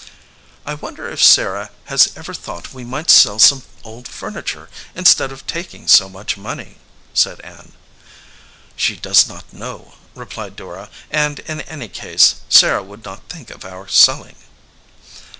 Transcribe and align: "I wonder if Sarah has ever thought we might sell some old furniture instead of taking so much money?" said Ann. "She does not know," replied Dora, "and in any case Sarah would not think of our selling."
"I 0.65 0.73
wonder 0.73 1.07
if 1.07 1.21
Sarah 1.21 1.69
has 1.85 2.11
ever 2.15 2.33
thought 2.33 2.73
we 2.73 2.83
might 2.83 3.11
sell 3.11 3.37
some 3.37 3.61
old 3.83 4.07
furniture 4.07 4.67
instead 4.95 5.31
of 5.31 5.45
taking 5.45 5.87
so 5.87 6.09
much 6.09 6.37
money?" 6.37 6.77
said 7.13 7.39
Ann. 7.41 7.73
"She 8.75 8.95
does 8.95 9.27
not 9.29 9.53
know," 9.53 9.93
replied 10.15 10.55
Dora, 10.55 10.89
"and 11.11 11.37
in 11.41 11.61
any 11.61 11.87
case 11.87 12.37
Sarah 12.49 12.81
would 12.81 13.05
not 13.05 13.29
think 13.29 13.51
of 13.51 13.63
our 13.63 13.87
selling." 13.87 14.37